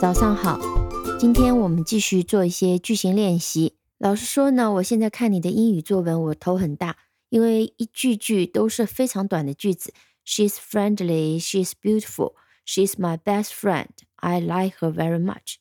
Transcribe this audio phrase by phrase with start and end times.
[0.00, 0.58] 早上好，
[1.18, 3.76] 今天我们继续做一些句型练习。
[3.98, 6.96] 老实说呢，我现在看你的英语作文，我头很大，
[7.28, 9.92] 因为一句句都是非常短的句子。
[10.24, 12.32] She's friendly, she's beautiful,
[12.64, 13.90] she's my best friend.
[14.16, 15.56] I like her very much.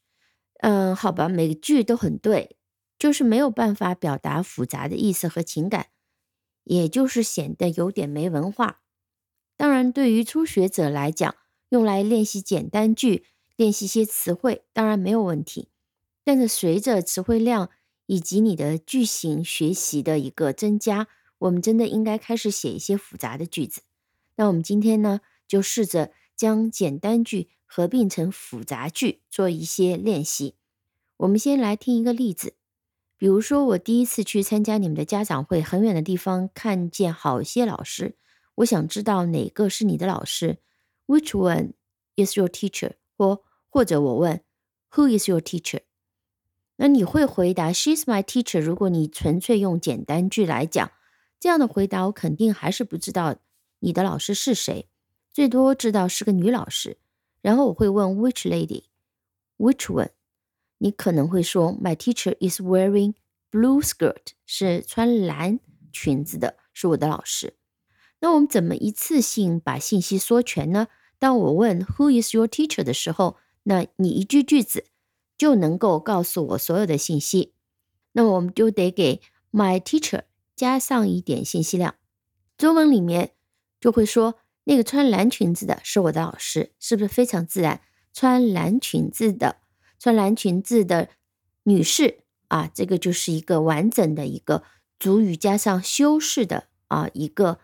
[0.61, 2.55] 嗯，好吧，每个句都很对，
[2.97, 5.87] 就是没有办法表达复杂的意思和情感，
[6.63, 8.79] 也就是显得有点没文化。
[9.57, 11.35] 当然，对于初学者来讲，
[11.71, 13.25] 用来练习简单句。
[13.59, 15.67] 练习一些词汇当然没有问题，
[16.23, 17.69] 但是随着词汇量
[18.05, 21.09] 以及你的句型学习的一个增加，
[21.39, 23.81] 我们真的应该开始写一些复杂的句子。
[24.37, 30.55] 那我们今天呢，就试着将简单句合并成复杂句，做一些练习。
[31.17, 32.53] 我们先来听一个例子，
[33.17, 38.15] 比如说我第一次去参加你们的家长会，很远的地方看见好些老师，
[38.55, 40.59] 我想知道哪个是你的老师
[41.07, 41.73] ？Which one
[42.15, 42.93] is your teacher？
[43.17, 44.41] 或或者我问
[44.91, 45.81] ，Who is your teacher？
[46.77, 48.59] 那你会回答 She's my teacher。
[48.59, 50.91] 如果你纯粹用简单句来讲，
[51.39, 53.35] 这样的回答我肯定还是不知道
[53.79, 54.87] 你的老师是谁，
[55.31, 56.97] 最多知道是个女老师。
[57.41, 60.09] 然后我会问 Which lady？Which one？
[60.79, 63.13] 你可能会说 My teacher is wearing
[63.51, 65.59] blue skirt，是穿蓝
[65.91, 67.55] 裙子的，是我的老师。
[68.21, 70.87] 那我们怎么一次性把信息说全呢？
[71.17, 73.37] 当我问 Who is your teacher 的时候，
[73.69, 74.85] 那你一句句子
[75.37, 77.53] 就能够告诉我所有的信息，
[78.13, 80.23] 那我们就得给 my teacher
[80.55, 81.93] 加上一点信息量。
[82.57, 83.35] 中文里面
[83.79, 87.81] 就会说那个穿蓝裙子的是我的老师，是不是非常自然？
[88.11, 89.57] 穿蓝裙子的，
[89.99, 91.09] 穿蓝裙子的
[91.61, 94.63] 女士啊，这个就是一个完整的一个
[94.97, 97.59] 主语加上修饰的啊一个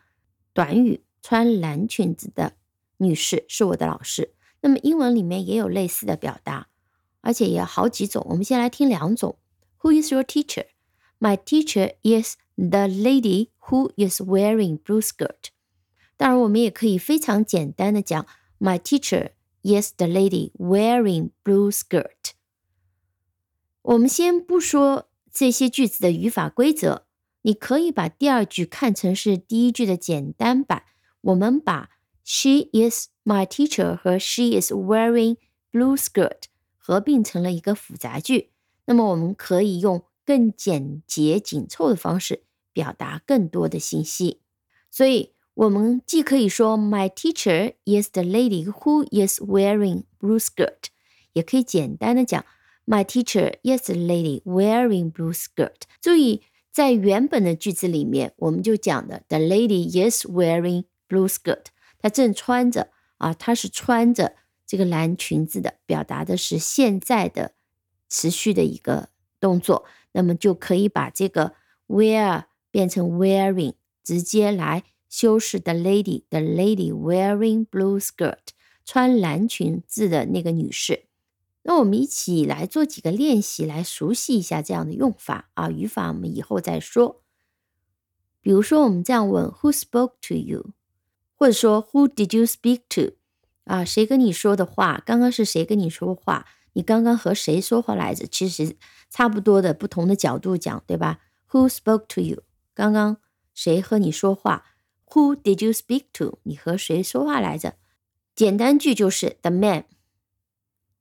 [0.54, 1.04] 短语。
[1.24, 2.54] 穿蓝裙子的
[2.98, 4.35] 女士是我的老师。
[4.66, 6.70] 那么英文里面也有类似的表达，
[7.22, 8.26] 而且也好几种。
[8.32, 9.38] 我们先来听两种。
[9.82, 10.66] Who is your teacher?
[11.20, 15.52] My teacher is the lady who is wearing blue skirt.
[16.18, 18.26] 当然，我们也可以非常简单的讲
[18.58, 22.32] ，My teacher is the lady wearing blue skirt.
[23.84, 27.04] 我们先不说这些句子的语法规则，
[27.44, 30.86] 你可以把第二句看成是第一句的简单版。
[31.22, 31.92] 我们把
[32.25, 35.37] She is my teacher 和 She is wearing
[35.73, 36.45] blue skirt
[36.79, 38.51] 合并成了一个复杂句。
[38.87, 44.41] 那么我们可以用更简洁紧凑的方式表达更多的信息。
[44.91, 50.87] 所以，我们既可以说 My teacher is the lady who is wearing blue skirt，
[51.33, 52.45] 也可以简单的讲
[52.87, 55.83] My teacher is the lady wearing blue skirt。
[56.01, 56.43] 注意，
[56.73, 61.67] 在原本的句子里面，我们就讲的 The lady is wearing blue skirt。
[62.00, 64.36] 她正穿着啊，她是穿着
[64.66, 67.54] 这个蓝裙子的，表达的是现在的
[68.10, 71.54] 持续的一个动作，那么就可以把这个
[71.88, 73.74] wear 变成 wearing，
[74.04, 78.50] 直接来修饰 the lady，the lady wearing blue skirt，
[78.84, 81.06] 穿蓝裙子的那个女士。
[81.64, 87.24] 那我们一起来做几个练习，来熟悉一下这样的用法啊，语法我们以后再说。
[88.40, 90.75] 比如说，我们这样问：Who spoke to you？
[91.38, 93.16] 或者说，Who did you speak to？
[93.66, 95.02] 啊，谁跟你说的话？
[95.06, 96.46] 刚刚是谁跟你说话？
[96.74, 98.28] 你刚刚和谁说话来着？
[98.28, 98.76] 其实
[99.10, 101.20] 差不多的，不同的角度讲，对吧
[101.50, 102.44] ？Who spoke to you？
[102.74, 103.18] 刚刚
[103.54, 104.66] 谁和你说话
[105.12, 106.40] ？Who did you speak to？
[106.44, 107.76] 你和谁说话来着？
[108.36, 109.86] 简单句就是 The man，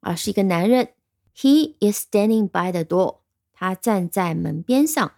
[0.01, 0.91] 啊，是一个男人。
[1.37, 3.19] He is standing by the door。
[3.53, 5.13] 他站在门边上。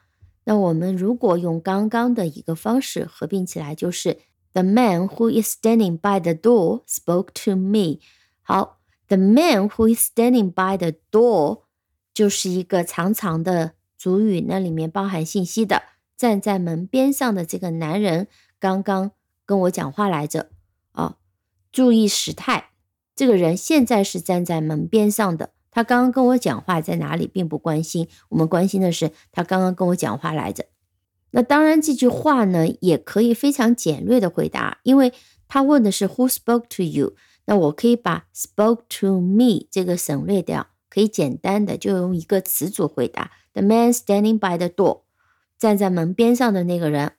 [0.45, 4.19] 那我们如果用刚刚的一个方式合并起来，就是。
[4.57, 7.99] The man who is standing by the door spoke to me。
[8.41, 11.65] 好，the man who is standing by the door
[12.15, 15.83] 就是一个长长的主语，那里面包含信息的。
[16.17, 18.29] 站在门边上的这个男人
[18.59, 19.11] 刚刚
[19.45, 20.49] 跟我讲话来着。
[20.93, 21.19] 啊，
[21.71, 22.71] 注意时态，
[23.15, 25.51] 这个人现在是站在门边上的。
[25.71, 28.09] 他刚刚跟我讲话在哪里，并不关心。
[28.31, 30.65] 我们关心的是他刚刚跟我讲话来着。
[31.37, 35.13] 那当然，这句话呢也可以非常简略的回答，因为
[35.47, 37.15] 他问的是 Who spoke to you？
[37.45, 45.03] 那我可以把 spoke to me 这个省略掉，可以简单的就用一个词组回答：The man standing by the door，
[45.59, 47.13] 站在门边上的那个人，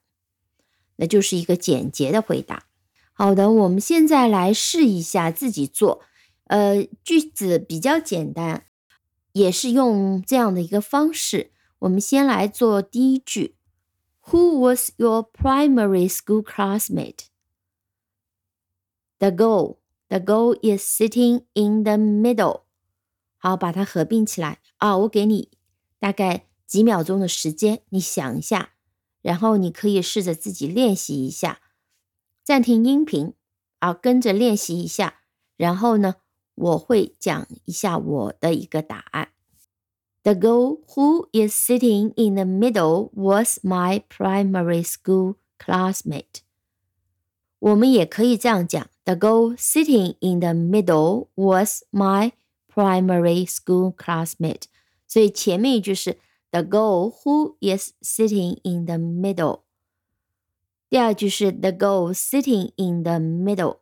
[0.96, 2.64] 那就是一个简洁的回答。
[3.14, 6.02] 好的，我们现在来试一下自己做，
[6.46, 8.64] 呃，句子比较简单，
[9.34, 11.52] 也是用这样的一个方式。
[11.78, 13.57] 我们先来做第一句。
[14.32, 17.30] Who was your primary school classmate?
[19.20, 19.78] The girl.
[20.10, 22.64] The girl is sitting in the middle.
[23.38, 24.98] 好，把它合并起来啊！
[24.98, 25.52] 我给你
[26.00, 28.72] 大概几秒钟的时间，你想一下，
[29.22, 31.62] 然后你可以试着自己练习一下，
[32.44, 33.34] 暂停音频
[33.80, 35.22] 啊，跟着练习一下，
[35.56, 36.16] 然后呢，
[36.56, 39.34] 我会讲一下我的一个答案。
[40.25, 46.43] The girl who is sitting in the middle was my primary school classmate。
[47.59, 52.33] 我们也可以这样讲：The girl sitting in the middle was my
[52.73, 54.65] primary school classmate。
[55.09, 56.19] 所以前面一句是
[56.51, 59.63] the girl who is sitting in the middle。
[60.89, 63.79] 第二句是 the girl sitting in the middle。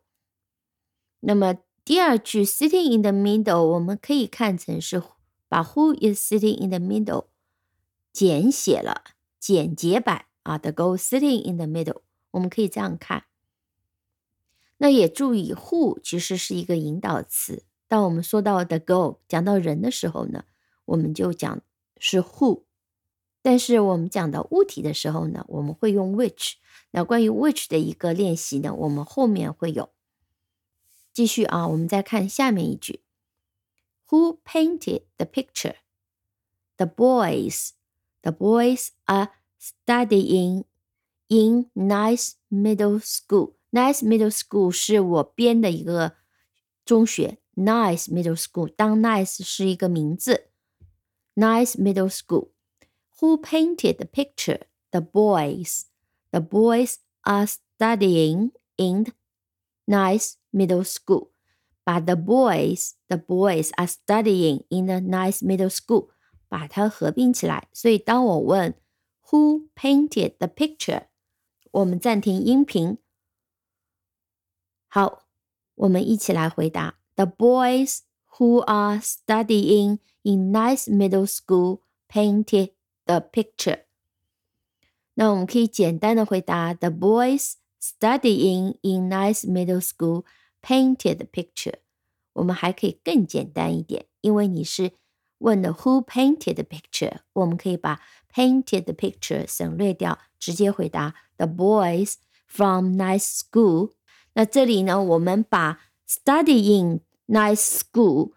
[1.19, 5.01] 那么第二句 sitting in the middle，我们可以看成是
[5.48, 7.26] 把 who is sitting in the middle
[8.12, 9.02] 简写了，
[9.38, 12.02] 简洁版啊，the girl sitting in the middle，
[12.32, 13.24] 我们可以这样看。
[14.78, 17.64] 那也注意，who 其实是一个引导词。
[17.88, 20.44] 当我们说到 the girl 讲到人的时候呢，
[20.86, 21.62] 我们就讲
[21.98, 22.62] 是 who。
[23.40, 26.54] 但是我们讲到物体的时候呢，我们会用 which。
[26.90, 29.90] 那关于 which 的一个练习呢，我们后面会有。
[31.12, 33.00] 继续啊，我们再看下面一句。
[34.07, 35.75] Who painted the picture?
[36.77, 37.73] The boys.
[38.23, 40.65] The boys are studying
[41.29, 43.55] in Nice Middle School.
[43.71, 46.17] Nice Middle School 是我编的一个
[46.83, 47.37] 中学。
[47.55, 50.49] Nice Middle School，当 Nice 是一个名字。
[51.35, 52.49] Nice Middle School.
[53.19, 54.61] Who painted the picture?
[54.91, 55.85] The boys.
[56.31, 59.13] The boys are studying in
[59.85, 61.29] Nice Middle School.
[61.85, 66.09] But the boys, the boys are studying in a nice middle school.
[66.47, 67.69] 把它合并起来。
[67.71, 68.75] 所以当我问
[69.29, 71.07] Who painted the picture？
[71.71, 72.97] 我们暂停音频。
[74.89, 75.23] 好，
[75.75, 77.99] 我们一起来回答：The boys
[78.37, 81.79] who are studying in nice middle school
[82.09, 82.73] painted
[83.05, 83.83] the picture。
[85.13, 90.25] 那我们可以简单的回答：The boys studying in nice middle school
[90.66, 91.74] painted picture。
[92.32, 94.92] 我们还可以更简单一点，因为你是
[95.38, 97.18] 问的 Who painted the picture？
[97.34, 98.00] 我们可以把
[98.34, 102.14] painted picture 省略掉，直接回答 The boys
[102.46, 103.92] from nice school。
[104.32, 108.32] 那这里呢，我们把 Studying nice school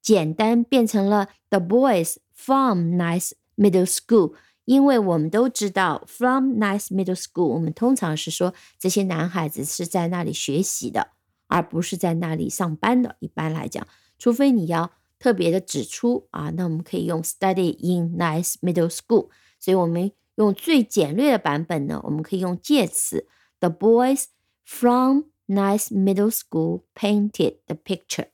[0.00, 4.34] 简单变成了 The boys from nice middle school。
[4.64, 11.08] 因为我们都知道，from nice middle school，我们通常是说这些男孩子是在那里学习的，
[11.51, 13.15] 而不是在那里上班的。
[13.19, 13.87] 一般来讲，
[14.17, 19.29] 除非你要特别的指出啊，那我们可以用 study in nice middle school。
[19.59, 23.27] 所以我们用最简略的版本呢，我们可以用介词：
[23.59, 24.25] The boys
[24.63, 28.27] from nice middle school painted the picture。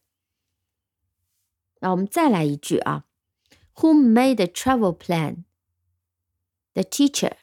[1.79, 3.05] 那我们再来一句啊，
[3.75, 7.33] Who made the travel plan？The teacher,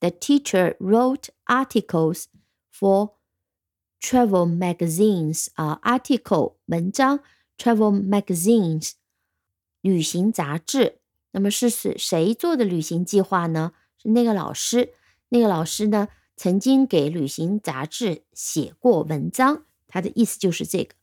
[0.00, 2.26] the teacher wrote articles
[2.72, 3.12] for
[4.00, 7.20] travel magazines 啊，article 文章，
[7.56, 8.92] travel magazines
[9.80, 10.98] 旅行杂志。
[11.32, 13.72] 那么是是谁做的旅行计划呢？
[13.96, 14.94] 是那个老师。
[15.30, 19.64] 那个老师呢，曾经给旅行杂志写过文章。
[19.88, 20.94] 他的意思就是这个。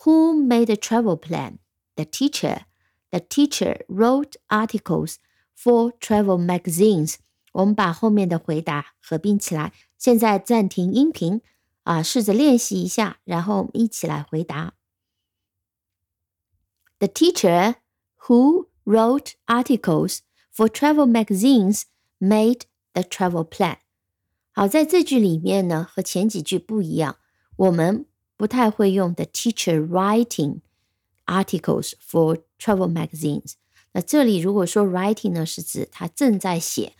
[0.00, 1.58] Who made a travel plan?
[1.94, 2.62] The teacher.
[3.10, 5.16] The teacher wrote articles
[5.56, 7.16] for travel magazines.
[7.52, 9.72] 我们把后面的回答合并起来。
[9.96, 11.40] 现在暂停音频
[11.84, 14.74] 啊，试着练习一下，然后一起来回答。
[16.98, 17.76] The teacher
[18.26, 20.18] who wrote articles
[20.54, 21.82] for travel magazines
[22.18, 23.78] made the travel plan。
[24.52, 27.16] 好，在这句里面呢，和前几句不一样，
[27.56, 28.06] 我们
[28.36, 30.60] 不太会用 the teacher writing
[31.26, 33.52] articles for travel magazines。
[33.92, 36.94] 那这里如果说 writing 呢，是指他正在写。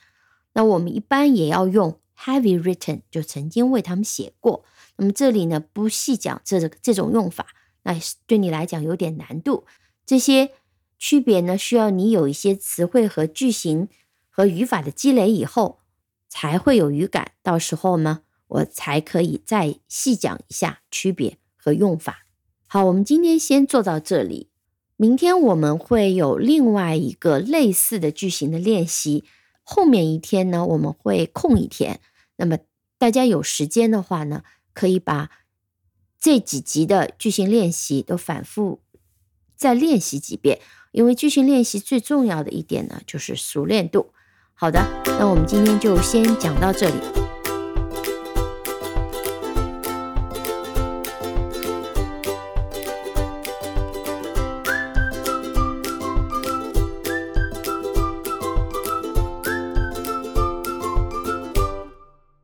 [0.52, 4.63] 那我们一般也要用 heavy written，就曾经为他们写过。
[4.97, 7.47] 那么这里呢不细讲这这种用法，
[7.83, 7.95] 那
[8.27, 9.65] 对你来讲有点难度。
[10.05, 10.51] 这些
[10.99, 13.87] 区别呢需要你有一些词汇和句型
[14.29, 15.79] 和语法的积累以后
[16.29, 17.31] 才会有语感。
[17.41, 22.25] 到时候呢我才可以再细讲一下区别和用法。
[22.67, 24.49] 好，我们今天先做到这里。
[24.95, 29.23] 明天我们会有另外一个类似的句型的练习。
[29.63, 31.99] 后面一天呢，我们会空一天。
[32.41, 32.57] 那么
[32.98, 34.43] 大家有时间的话呢，
[34.74, 35.29] 可以把
[36.19, 38.81] 这几集的句型练习都反复
[39.55, 40.60] 再练习几遍。
[40.91, 44.12] 因为句型练习最重要的一点呢，就是熟练度。
[44.53, 47.20] 好的，那我们今天就先讲到这里。